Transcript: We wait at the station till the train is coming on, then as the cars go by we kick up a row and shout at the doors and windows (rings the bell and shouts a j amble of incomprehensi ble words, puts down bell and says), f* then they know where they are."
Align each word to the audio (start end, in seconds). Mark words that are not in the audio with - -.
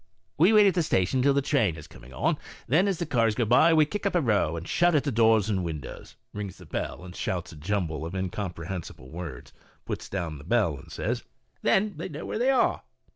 We 0.35 0.51
wait 0.51 0.65
at 0.65 0.73
the 0.73 0.81
station 0.81 1.21
till 1.21 1.35
the 1.35 1.43
train 1.43 1.75
is 1.75 1.85
coming 1.85 2.11
on, 2.11 2.39
then 2.65 2.87
as 2.87 2.97
the 2.97 3.05
cars 3.05 3.35
go 3.35 3.45
by 3.45 3.71
we 3.71 3.85
kick 3.85 4.07
up 4.07 4.15
a 4.15 4.19
row 4.21 4.55
and 4.57 4.67
shout 4.67 4.95
at 4.95 5.03
the 5.03 5.11
doors 5.11 5.47
and 5.47 5.63
windows 5.63 6.15
(rings 6.33 6.57
the 6.57 6.65
bell 6.65 7.03
and 7.05 7.15
shouts 7.15 7.51
a 7.51 7.55
j 7.55 7.75
amble 7.75 8.03
of 8.03 8.13
incomprehensi 8.13 8.95
ble 8.95 9.11
words, 9.11 9.53
puts 9.85 10.09
down 10.09 10.39
bell 10.47 10.75
and 10.75 10.91
says), 10.91 11.19
f* 11.19 11.27
then 11.61 11.93
they 11.97 12.09
know 12.09 12.25
where 12.25 12.39
they 12.39 12.49
are." 12.49 12.81